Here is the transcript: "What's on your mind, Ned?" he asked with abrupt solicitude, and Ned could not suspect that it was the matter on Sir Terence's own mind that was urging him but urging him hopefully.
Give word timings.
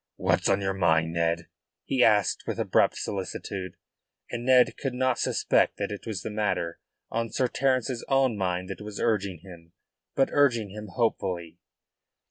"What's 0.15 0.49
on 0.49 0.61
your 0.61 0.73
mind, 0.73 1.13
Ned?" 1.13 1.47
he 1.85 2.03
asked 2.03 2.47
with 2.47 2.57
abrupt 2.59 2.97
solicitude, 2.97 3.77
and 4.31 4.43
Ned 4.43 4.75
could 4.75 4.95
not 4.95 5.19
suspect 5.19 5.77
that 5.77 5.91
it 5.91 6.07
was 6.07 6.23
the 6.23 6.31
matter 6.31 6.79
on 7.11 7.29
Sir 7.29 7.47
Terence's 7.47 8.03
own 8.07 8.35
mind 8.35 8.67
that 8.71 8.81
was 8.81 8.99
urging 8.99 9.41
him 9.41 9.73
but 10.15 10.29
urging 10.31 10.71
him 10.71 10.87
hopefully. 10.87 11.59